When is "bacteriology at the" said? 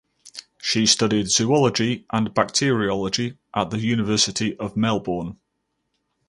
2.33-3.77